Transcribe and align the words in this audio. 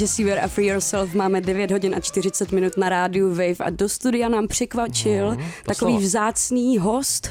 Jessiver 0.00 0.38
a 0.44 0.48
Free 0.48 0.66
Yourself 0.66 1.14
máme 1.14 1.40
9 1.40 1.70
hodin 1.70 1.94
a 1.94 2.00
40 2.00 2.52
minut 2.52 2.76
na 2.76 2.88
rádiu 2.88 3.28
Wave 3.28 3.56
a 3.60 3.70
do 3.70 3.88
studia 3.88 4.28
nám 4.28 4.48
překvačil 4.48 5.30
No, 5.30 5.44
takový 5.64 5.96
vzácný 5.96 6.78
host, 6.78 7.28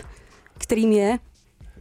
kterým 0.57 0.91
je 0.91 1.19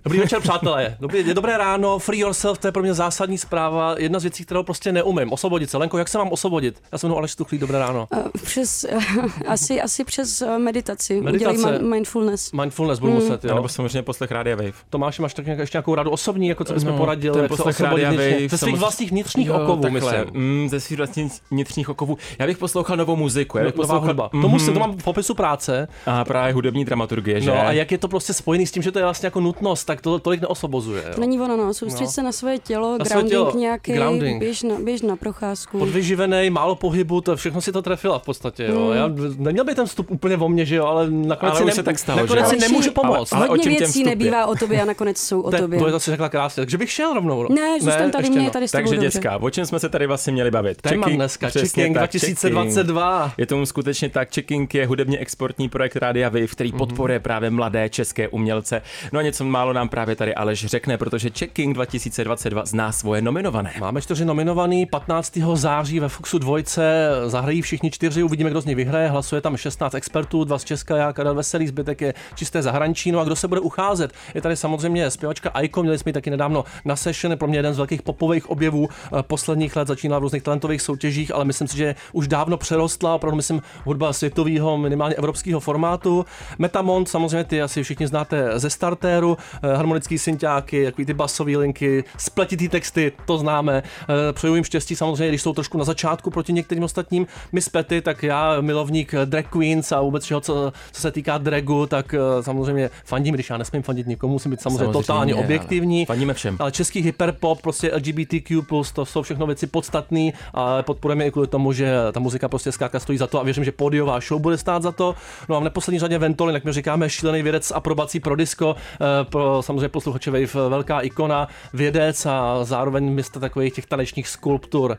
Dobrý 0.04 0.18
večer, 0.18 0.40
přátelé. 0.40 0.96
Dobrý, 1.00 1.26
je 1.28 1.34
dobré 1.34 1.58
ráno, 1.58 1.98
free 1.98 2.20
yourself, 2.20 2.58
to 2.58 2.68
je 2.68 2.72
pro 2.72 2.82
mě 2.82 2.94
zásadní 2.94 3.38
zpráva. 3.38 3.94
Jedna 3.98 4.18
z 4.18 4.22
věcí, 4.22 4.44
kterou 4.44 4.62
prostě 4.62 4.92
neumím. 4.92 5.32
Osvobodit 5.32 5.70
se. 5.70 5.76
Lenko, 5.78 5.98
jak 5.98 6.08
se 6.08 6.18
mám 6.18 6.28
osvobodit? 6.32 6.82
Já 6.92 6.98
jsem 6.98 7.08
jmenuji 7.08 7.18
Aleš 7.18 7.34
Tuchlý, 7.36 7.58
dobré 7.58 7.78
ráno. 7.78 8.08
uh, 8.16 8.22
přes, 8.44 8.86
asi, 9.48 9.80
asi 9.82 10.04
přes 10.04 10.42
uh, 10.42 10.58
meditaci. 10.58 11.20
Meditace. 11.20 11.58
Udělej 11.58 11.78
ma- 11.78 11.90
mindfulness. 11.94 12.52
Mindfulness 12.52 12.98
budu 12.98 13.12
muset, 13.12 13.44
A 13.44 13.48
jo. 13.48 13.54
nebo 13.54 13.68
samozřejmě 13.68 14.02
poslech 14.02 14.30
Rádia 14.30 14.56
Wave. 14.56 14.72
Tomáš, 14.90 15.18
máš 15.18 15.34
tak 15.34 15.44
nějak, 15.46 15.58
ještě 15.58 15.76
nějakou 15.78 15.94
radu 15.94 16.10
osobní, 16.10 16.48
jako 16.48 16.64
co 16.64 16.74
bychom 16.74 16.88
No, 16.90 16.96
poradili, 16.96 17.34
ten 17.38 17.48
poslech 17.48 17.80
Rádia? 17.80 18.10
Wave, 18.10 18.22
Ze 18.30 18.36
svých 18.38 18.50
samozřejmě- 18.50 18.78
vlastních 18.78 19.10
vnitřních 19.10 19.46
Jo, 19.46 19.54
okovů, 19.54 19.82
takhle, 19.82 20.00
myslím. 20.00 20.42
Mm, 20.42 20.68
ze 20.68 20.80
svých 20.80 20.96
vlastních 20.98 21.32
vnitřních 21.50 21.88
okovů. 21.88 22.18
Já 22.38 22.46
bych 22.46 22.58
poslouchal 22.58 22.96
novou 22.96 23.16
muziku. 23.16 23.58
Já 23.58 23.64
bych 23.64 23.74
Nová 23.74 23.82
poslouchal, 23.86 24.06
hudba. 24.08 24.28
To 24.28 24.36
Mhm. 24.36 24.50
musím, 24.50 24.74
to 24.74 24.80
mám 24.80 24.98
v 24.98 25.04
popisu 25.04 25.34
práce. 25.34 25.88
A 26.06 26.24
právě 26.24 26.54
hudební 26.54 26.84
dramaturgie, 26.84 27.40
že? 27.40 27.50
No 27.50 27.60
a 27.66 27.72
jak 27.72 27.92
je 27.92 27.98
to 27.98 28.08
prostě 28.08 28.32
spojený 28.32 28.66
s 28.66 28.70
tím, 28.72 28.82
že 28.82 28.92
to 28.92 28.98
je 28.98 29.04
vlastně 29.04 29.26
jako 29.26 29.40
nutnost, 29.40 29.84
tak 29.92 30.00
to 30.00 30.18
tolik 30.18 30.40
neosvobozuje. 30.40 31.02
To 31.02 31.08
Jo. 31.08 31.14
není 31.20 31.40
ono, 31.40 31.56
no. 31.56 31.74
Soustřeď 31.74 32.06
No. 32.06 32.12
se 32.12 32.22
na 32.22 32.32
svoje 32.32 32.58
tělo, 32.58 32.98
Na 32.98 33.04
své 33.04 33.14
grounding 33.14 33.30
tělo, 33.30 33.52
nějaký, 33.56 33.92
grounding. 33.92 34.40
Běž, 34.40 34.62
na, 34.62 34.74
běž 34.84 35.02
na 35.02 35.16
procházku. 35.16 35.78
Podvyživený, 35.78 36.50
málo 36.50 36.74
pohybu, 36.74 37.20
to 37.20 37.36
všechno 37.36 37.60
si 37.60 37.72
to 37.72 37.82
trefila 37.82 38.18
v 38.18 38.22
podstatě. 38.22 38.64
Jo. 38.64 38.86
Hmm. 38.86 38.96
Já, 38.96 39.10
neměl 39.38 39.64
by 39.64 39.74
ten 39.74 39.86
vstup 39.86 40.10
úplně 40.10 40.36
o 40.36 40.48
mně, 40.48 40.64
že 40.64 40.76
jo, 40.76 40.84
ale 40.86 41.10
nakonec, 41.10 41.52
Ale 41.52 41.60
si, 41.60 41.66
ne, 41.66 41.72
se 41.72 41.82
tak 41.82 41.98
stalo, 41.98 42.20
nakonec 42.20 42.48
si 42.48 42.56
nemůžu 42.56 42.90
Ale- 42.96 43.08
pomoct. 43.14 43.32
ale 43.32 43.46
o 43.48 43.50
Hodně 43.50 43.68
věcí 43.70 44.04
nebývá 44.04 44.46
o 44.46 44.54
tobě 44.54 44.82
a 44.82 44.84
nakonec 44.84 45.18
jsou 45.18 45.40
o 45.40 45.50
To, 45.50 45.56
tobě. 45.58 45.78
to 45.78 45.86
je 45.86 45.92
zase 45.92 46.10
řekla 46.10 46.28
krásně. 46.28 46.60
Takže 46.60 46.78
bych 46.78 46.90
šel 46.90 47.14
rovnou. 47.14 47.46
Ne, 47.52 47.80
zůstaň 47.80 48.10
tady, 48.10 48.30
mě 48.30 48.42
no. 48.42 48.50
tady 48.50 48.68
s 48.68 48.70
Takže 48.70 48.96
děcka, 48.96 49.36
o 49.36 49.50
čem 49.50 49.66
jsme 49.66 49.80
se 49.80 49.88
tady 49.88 50.06
vlastně 50.06 50.32
měli 50.32 50.50
bavit? 50.50 50.82
Téma 50.82 51.08
dneska, 51.08 51.46
přesně 51.48 51.68
Checking 51.82 51.94
tak, 51.96 52.02
2022. 52.10 53.18
Checking. 53.22 53.38
Je 53.38 53.46
tomu 53.46 53.66
skutečně 53.66 54.08
tak. 54.08 54.28
Checking 54.34 54.74
je 54.74 54.86
hudebně 54.86 55.18
exportní 55.18 55.68
projekt 55.68 55.96
Rádia 55.96 56.28
Wave, 56.28 56.46
který 56.46 56.70
Mhm. 56.70 56.78
podporuje 56.78 57.20
právě 57.20 57.50
mladé 57.50 57.88
české 57.88 58.28
umělce. 58.28 58.82
No 59.12 59.18
a 59.18 59.22
něco 59.22 59.44
málo 59.44 59.72
nám 59.82 59.88
právě 59.88 60.16
tady 60.16 60.34
Aleš 60.34 60.66
řekne, 60.66 60.98
protože 60.98 61.30
Checking 61.38 61.74
2022 61.74 62.64
zná 62.64 62.92
svoje 62.92 63.22
nominované. 63.22 63.72
Máme 63.80 64.02
čtyři 64.02 64.24
nominovaný, 64.24 64.86
15. 64.86 65.38
září 65.54 66.00
ve 66.00 66.08
Fuxu 66.08 66.38
dvojce 66.38 67.10
zahrají 67.26 67.62
všichni 67.62 67.90
čtyři, 67.90 68.22
uvidíme, 68.22 68.50
kdo 68.50 68.60
z 68.60 68.64
nich 68.64 68.76
vyhraje, 68.76 69.08
hlasuje 69.08 69.40
tam 69.40 69.56
16 69.56 69.94
expertů, 69.94 70.44
dva 70.44 70.58
z 70.58 70.64
Česka, 70.64 70.96
já, 70.96 71.12
Karel 71.12 71.34
Veselý, 71.34 71.66
zbytek 71.66 72.00
je 72.00 72.14
čisté 72.34 72.62
zahraničí, 72.62 73.12
no 73.12 73.20
a 73.20 73.24
kdo 73.24 73.36
se 73.36 73.48
bude 73.48 73.60
ucházet? 73.60 74.12
Je 74.34 74.40
tady 74.40 74.56
samozřejmě 74.56 75.10
zpěvačka 75.10 75.50
Aiko, 75.50 75.82
měli 75.82 75.98
jsme 75.98 76.08
ji 76.08 76.12
taky 76.12 76.30
nedávno 76.30 76.64
na 76.84 76.96
session, 76.96 77.38
pro 77.38 77.48
mě 77.48 77.58
jeden 77.58 77.74
z 77.74 77.76
velkých 77.76 78.02
popových 78.02 78.50
objevů 78.50 78.88
eh, 78.88 79.22
posledních 79.22 79.76
let, 79.76 79.88
začínala 79.88 80.18
v 80.18 80.22
různých 80.22 80.42
talentových 80.42 80.82
soutěžích, 80.82 81.34
ale 81.34 81.44
myslím 81.44 81.68
si, 81.68 81.76
že 81.76 81.94
už 82.12 82.28
dávno 82.28 82.56
přerostla, 82.56 83.14
opravdu 83.14 83.36
myslím 83.36 83.62
hudba 83.84 84.12
světového, 84.12 84.78
minimálně 84.78 85.14
evropského 85.14 85.60
formátu. 85.60 86.24
Metamont, 86.58 87.08
samozřejmě 87.08 87.44
ty 87.44 87.62
asi 87.62 87.82
všichni 87.82 88.06
znáte 88.06 88.58
ze 88.58 88.70
startéru, 88.70 89.36
eh, 89.62 89.71
harmonický 89.76 90.18
synťáky, 90.18 90.84
takový 90.84 91.06
ty 91.06 91.14
basové 91.14 91.56
linky, 91.56 92.04
spletitý 92.18 92.68
texty, 92.68 93.12
to 93.26 93.38
známe. 93.38 93.82
Eh, 94.02 94.32
Přeju 94.32 94.54
jim 94.54 94.64
štěstí 94.64 94.96
samozřejmě, 94.96 95.28
když 95.28 95.42
jsou 95.42 95.52
trošku 95.52 95.78
na 95.78 95.84
začátku 95.84 96.30
proti 96.30 96.52
některým 96.52 96.84
ostatním. 96.84 97.26
Miss 97.52 97.68
Petty, 97.68 98.00
tak 98.00 98.22
já 98.22 98.60
milovník 98.60 99.14
drag 99.24 99.44
queens 99.50 99.92
a 99.92 100.00
vůbec 100.00 100.24
všeho, 100.24 100.40
co, 100.40 100.72
co 100.92 101.00
se 101.00 101.10
týká 101.10 101.38
dragu, 101.38 101.86
tak 101.86 102.14
eh, 102.14 102.42
samozřejmě 102.42 102.90
fandím, 103.04 103.34
když 103.34 103.50
já 103.50 103.56
nesmím 103.56 103.82
fandit 103.82 104.06
nikomu, 104.06 104.32
musím 104.32 104.50
být 104.50 104.60
samozřejmě, 104.60 104.78
Samozřejmě, 104.78 105.02
totálně 105.02 105.32
ale 105.32 105.42
objektivní. 105.42 106.06
Fandíme 106.06 106.34
všem. 106.34 106.56
Ale 106.60 106.72
český 106.72 107.00
hyperpop, 107.02 107.62
prostě 107.62 107.90
LGBTQ+, 107.94 108.62
to 108.94 109.04
jsou 109.04 109.22
všechno 109.22 109.46
věci 109.46 109.66
podstatné 109.66 110.30
a 110.54 110.82
podporujeme 110.82 111.26
i 111.26 111.30
kvůli 111.30 111.46
tomu, 111.46 111.72
že 111.72 111.92
ta 112.12 112.20
muzika 112.20 112.48
prostě 112.48 112.72
zkrátka 112.72 113.00
stojí 113.00 113.18
za 113.18 113.26
to 113.26 113.40
a 113.40 113.42
věřím, 113.42 113.64
že 113.64 113.72
pódiová 113.72 114.20
show 114.20 114.40
bude 114.40 114.58
stát 114.58 114.82
za 114.82 114.92
to. 114.92 115.14
No 115.48 115.56
a 115.56 115.60
v 115.60 115.64
neposlední 115.64 115.98
řadě 115.98 116.18
Ventolin, 116.18 116.54
jak 116.54 116.64
my 116.64 116.72
říkáme, 116.72 117.10
šílený 117.10 117.42
vědec 117.42 117.66
s 117.66 117.74
aprobací 117.74 118.20
pro 118.20 118.36
disco, 118.36 118.76
eh, 118.94 119.24
pro 119.24 119.61
samozřejmě 119.62 119.88
posluchače 119.88 120.30
Wave 120.30 120.68
velká 120.68 121.00
ikona, 121.00 121.48
vědec 121.72 122.26
a 122.26 122.64
zároveň 122.64 123.12
města 123.12 123.40
takových 123.40 123.72
těch 123.74 123.86
tanečních 123.86 124.28
skulptur. 124.28 124.98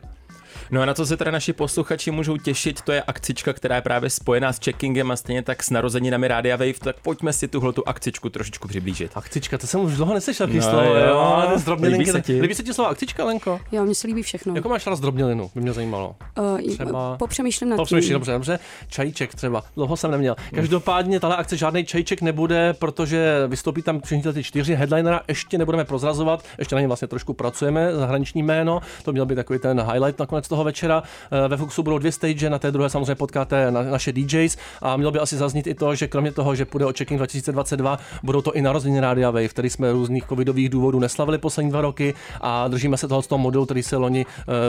No 0.70 0.82
a 0.82 0.84
na 0.86 0.94
co 0.94 1.06
se 1.06 1.16
teda 1.16 1.30
naši 1.30 1.52
posluchači 1.52 2.10
můžou 2.10 2.36
těšit, 2.36 2.80
to 2.82 2.92
je 2.92 3.02
akcička, 3.02 3.52
která 3.52 3.76
je 3.76 3.82
právě 3.82 4.10
spojená 4.10 4.52
s 4.52 4.58
checkingem 4.64 5.10
a 5.10 5.16
stejně 5.16 5.42
tak 5.42 5.62
s 5.62 5.70
narozeninami 5.70 6.28
Rádia 6.28 6.56
Wave, 6.56 6.72
tak 6.80 6.96
pojďme 7.02 7.32
si 7.32 7.48
tuhle 7.48 7.72
tu 7.72 7.88
akcičku 7.88 8.28
trošičku 8.30 8.68
přiblížit. 8.68 9.10
Akcička, 9.14 9.58
to 9.58 9.66
jsem 9.66 9.80
už 9.80 9.96
dlouho 9.96 10.14
neslyšel 10.14 10.46
No 10.46 10.62
slovo, 10.62 10.80
jo. 10.94 11.06
jo. 11.08 11.18
ale 11.18 11.58
zdrobnělinky- 11.58 11.98
Líbí 11.98 12.12
se 12.12 12.22
ti? 12.22 12.40
Líbí 12.40 12.54
se 12.54 12.62
ti 12.62 12.74
slovo 12.74 12.90
akcička, 12.90 13.24
Lenko? 13.24 13.60
Jo, 13.72 13.84
mně 13.84 13.94
se 13.94 14.06
líbí 14.06 14.22
všechno. 14.22 14.54
Jako 14.54 14.68
máš 14.68 14.86
rád 14.86 14.96
zdrobnělinu, 14.96 15.50
by 15.54 15.60
mě 15.60 15.72
zajímalo. 15.72 16.16
Uh, 16.38 16.60
třeba- 16.74 17.16
Popřemýšlím 17.18 17.70
nad 17.70 17.76
Popřemýšlím, 17.76 18.08
tím. 18.08 18.14
dobře, 18.14 18.32
dobře. 18.32 18.58
Čajíček 18.88 19.34
třeba. 19.34 19.62
Dlouho 19.76 19.96
jsem 19.96 20.10
neměl. 20.10 20.36
Každopádně 20.54 21.20
tahle 21.20 21.36
akce 21.36 21.56
žádný 21.56 21.84
čajíček 21.84 22.22
nebude, 22.22 22.72
protože 22.78 23.44
vystoupí 23.48 23.82
tam 23.82 24.00
všichni 24.00 24.32
ty 24.32 24.42
čtyři 24.44 24.74
headlinera, 24.74 25.20
ještě 25.28 25.58
nebudeme 25.58 25.84
prozrazovat, 25.84 26.44
ještě 26.58 26.74
na 26.74 26.80
něm 26.80 26.90
vlastně 26.90 27.08
trošku 27.08 27.34
pracujeme, 27.34 27.94
zahraniční 27.94 28.42
jméno, 28.42 28.80
to 29.02 29.12
měl 29.12 29.26
být 29.26 29.34
takový 29.34 29.58
ten 29.58 29.80
highlight 29.80 30.18
nakonec 30.18 30.43
toho 30.48 30.64
večera. 30.64 31.02
Eh, 31.44 31.48
Ve 31.48 31.56
Fuxu 31.56 31.82
budou 31.82 31.98
dvě 31.98 32.12
stage, 32.12 32.50
na 32.50 32.58
té 32.58 32.70
druhé 32.70 32.90
samozřejmě 32.90 33.14
potkáte 33.14 33.70
na, 33.70 33.82
naše 33.82 34.12
DJs 34.12 34.56
a 34.82 34.96
mělo 34.96 35.12
by 35.12 35.18
asi 35.18 35.36
zaznít 35.36 35.66
i 35.66 35.74
to, 35.74 35.94
že 35.94 36.06
kromě 36.06 36.32
toho, 36.32 36.54
že 36.54 36.64
půjde 36.64 36.86
o 36.86 36.92
Checking 36.98 37.18
2022, 37.18 37.98
budou 38.22 38.40
to 38.42 38.52
i 38.52 38.62
narozeniny 38.62 39.00
Rádia 39.00 39.30
Wave, 39.30 39.48
který 39.48 39.70
jsme 39.70 39.92
různých 39.92 40.24
covidových 40.28 40.68
důvodů 40.68 41.00
neslavili 41.00 41.38
poslední 41.38 41.70
dva 41.70 41.80
roky 41.80 42.14
a 42.40 42.68
držíme 42.68 42.96
se 42.96 43.08
toho 43.08 43.22
z 43.22 43.26
toho 43.26 43.38
modelu, 43.38 43.64
který 43.64 43.82
se 43.82 43.96
loni 43.96 44.26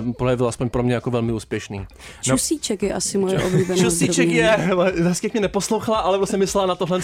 eh, 0.09 0.13
projevil 0.13 0.47
aspoň 0.47 0.69
pro 0.69 0.84
mě 0.84 0.94
jako 0.94 1.12
velmi 1.12 1.31
úspěšný. 1.31 1.86
Čusíček 2.22 2.84
je 2.84 2.94
asi 2.94 3.18
moje 3.18 3.44
oblíbené 3.44 3.81
Čusíček 3.81 4.30
je, 4.30 4.57
hezky 5.03 5.28
jak 5.28 5.34
mě 5.34 5.42
neposlouchala, 5.42 5.97
ale 5.97 6.18
vlastně 6.18 6.38
myslela 6.38 6.66
na 6.68 6.75
tohle. 6.75 7.00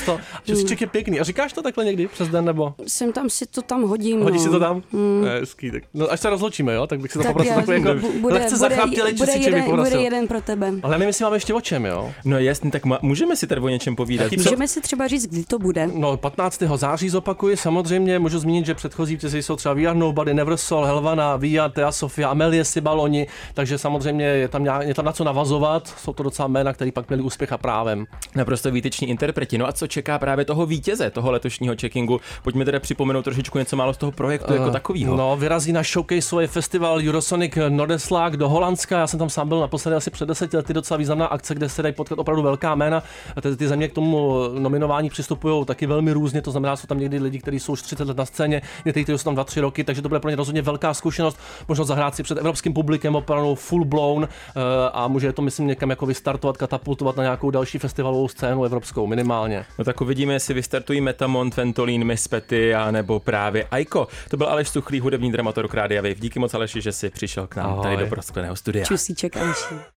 Čusíček 0.46 0.82
je 0.82 0.88
pěkný. 0.88 1.20
A 1.20 1.24
říkáš 1.24 1.54
to 1.54 1.62
takhle 1.62 1.86
někdy 1.86 2.08
přes 2.08 2.30
den 2.30 2.46
nebo? 2.46 2.74
Sem 2.88 3.12
tam 3.12 3.30
si 3.30 3.46
to 3.46 3.62
tam 3.62 3.84
hodím. 3.84 4.22
Hodíš 4.22 4.42
no. 4.42 4.46
si 4.46 4.50
to 4.50 4.60
tam? 4.60 4.84
Mm. 4.92 5.24
Hezký, 5.40 5.72
tak. 5.72 5.84
No 5.94 6.12
až 6.12 6.20
se 6.20 6.30
rozloučíme, 6.30 6.74
jo, 6.74 6.88
tak 6.88 7.00
bych 7.00 7.12
si 7.12 7.18
to 7.18 7.24
Tak 7.24 7.32
poprosil 7.32 7.52
já, 7.52 7.56
takhle 7.56 7.76
jako 7.76 7.90
bu- 7.90 8.22
bude, 8.22 8.34
lehce 8.34 8.58
bude, 8.70 9.14
čusíček 9.14 9.54
bych 9.54 9.64
jeden, 9.68 9.76
bude 9.76 9.90
jeden 10.02 10.28
pro 10.28 10.42
tebe. 10.42 10.72
Ale 10.84 10.92
nevím, 10.92 11.08
jestli 11.08 11.24
máme 11.24 11.36
ještě 11.36 11.54
o 11.54 11.62
čem, 11.62 11.86
jo. 11.86 12.12
No 12.26 12.40
jasně, 12.40 12.72
tak 12.72 12.86
ma- 12.86 13.00
můžeme 13.02 13.36
si 13.36 13.48
tady 13.48 13.62
o 13.62 13.70
něčem 13.70 13.96
povídat. 13.96 14.30
Co- 14.30 14.36
Můžeme 14.38 14.68
si 14.68 14.82
třeba 14.82 15.08
říct, 15.08 15.28
kdy 15.28 15.44
to 15.44 15.60
bude. 15.60 15.88
No, 15.96 16.18
15. 16.18 16.78
září 16.78 17.10
zopakuji, 17.10 17.58
samozřejmě 17.58 18.20
můžu 18.20 18.40
zmínit, 18.40 18.66
že 18.66 18.74
předchozí 18.76 19.16
vítězi 19.16 19.44
jsou 19.44 19.56
třeba 19.56 19.74
Are 19.74 19.94
Nobody, 19.94 20.34
Neversol, 20.34 20.84
Helvana, 20.86 21.36
Via, 21.38 21.70
Thea 21.70 21.92
Sofia, 21.92 22.30
Amelie 22.30 22.66
Sibaloni, 22.66 23.28
takže 23.54 23.78
samozřejmě 23.78 24.26
je 24.26 24.48
tam, 24.48 24.64
nějak- 24.64 24.88
je 24.88 24.94
tam 24.94 25.06
na 25.06 25.12
co 25.12 25.24
navazovat, 25.24 25.88
jsou 25.98 26.14
to 26.14 26.24
docela 26.24 26.48
jména, 26.48 26.74
který 26.74 26.92
pak 26.92 27.10
měli 27.10 27.24
úspěch 27.24 27.52
a 27.54 27.58
právem. 27.58 28.06
Naprosto 28.36 28.72
výteční 28.72 29.10
interpreti. 29.10 29.58
No 29.58 29.68
a 29.68 29.72
co 29.72 29.88
čeká 29.88 30.20
právě 30.20 30.46
toho 30.46 30.66
vítěze 30.66 31.10
toho 31.10 31.32
letošního 31.32 31.76
checkingu? 31.82 32.20
Pojďme 32.44 32.66
teda 32.66 32.80
připomenout 32.80 33.22
trošičku 33.22 33.58
něco 33.58 33.76
málo 33.76 33.94
z 33.94 33.98
toho 33.98 34.12
projektu 34.12 34.54
jako 34.54 34.70
Eh, 34.70 34.72
takového. 34.72 35.18
No, 35.18 35.38
vyrazí 35.38 35.72
na 35.74 35.84
showcase 35.84 36.48
festival 36.48 37.00
Eurosonic 37.08 37.54
Nordeslag 37.70 38.38
do 38.38 38.50
Holandska. 38.52 39.00
Já 39.00 39.08
jsem 39.08 39.20
tam 39.20 39.30
sám 39.30 39.50
byl 39.50 39.60
naposledy 39.60 39.96
asi 39.96 40.12
před 40.12 40.26
deseti 40.26 40.58
lety, 40.58 40.74
docela 40.74 40.98
významná 40.98 41.26
akce, 41.26 41.56
kde 41.56 41.70
se 41.70 41.82
dají 41.82 41.94
potkat 41.96 42.20
opravdu 42.20 42.42
velká 42.44 42.76
jména. 42.76 43.04
A 43.36 43.42
ty, 43.42 43.56
ty 43.56 43.68
země 43.68 43.88
k 43.88 43.94
tomu 43.94 44.40
nominování 44.60 45.10
přistupují 45.10 45.66
taky 45.66 45.86
velmi 45.86 46.12
různě, 46.12 46.42
to 46.42 46.52
znamená, 46.52 46.76
jsou 46.76 46.88
tam 46.88 47.00
někdy 47.00 47.20
lidi, 47.20 47.40
kteří 47.40 47.60
jsou 47.60 47.74
už 47.74 47.82
30 47.82 48.08
let 48.08 48.18
na 48.18 48.26
scéně, 48.26 48.62
někteří, 48.86 49.04
kteří 49.04 49.18
jsou 49.18 49.24
tam 49.24 49.36
2-3 49.36 49.62
roky, 49.62 49.84
takže 49.84 50.02
to 50.02 50.10
bude 50.10 50.20
pro 50.20 50.30
ně 50.30 50.36
rozhodně 50.36 50.62
velká 50.62 50.94
zkušenost, 50.94 51.40
možnost 51.68 51.88
zahrát 51.88 52.16
si 52.16 52.24
před 52.24 52.38
evropským 52.38 52.74
publikem 52.74 53.16
opravdu 53.16 53.56
full 53.56 53.86
blown 53.86 54.24
eh, 54.24 54.60
a 54.94 55.08
může 55.08 55.34
to, 55.34 55.42
myslím, 55.42 55.68
někam 55.68 55.90
jako 55.90 56.06
vystartovat, 56.06 56.58
katapultovat 56.58 57.16
na 57.18 57.24
nějakou 57.24 57.52
další 57.52 57.78
festivalovou 57.78 58.28
scénu 58.28 58.64
evropskou 58.64 59.08
minimálně. 59.08 59.66
No 59.80 59.86
tak 59.86 60.02
uvidíme, 60.02 60.34
jestli 60.34 60.54
vystartují 60.54 61.02
Metamont, 61.02 61.58
Ventolin, 61.58 62.04
Miss 62.04 62.28
Petty 62.28 62.76
a 62.76 62.92
nebo 62.92 63.20
právě 63.20 63.68
Aiko. 63.72 64.08
To 64.30 64.38
byl 64.38 64.48
Aleš 64.48 64.70
Suchlý, 64.70 65.00
hudební 65.00 65.32
dramaturg 65.32 65.74
Rádia 65.74 66.02
Wave. 66.02 66.16
Díky 66.16 66.40
moc 66.40 66.54
Aleši, 66.54 66.82
že 66.82 66.92
jsi 66.92 67.10
přišel 67.10 67.48
k 67.48 67.56
nám 67.56 67.70
Ahoj. 67.70 67.84
tady 67.84 67.98
do 67.98 68.08
proskleného 68.32 68.56
studia. 68.56 68.84
Čusíček 68.88 69.38
Aleši. 69.38 69.76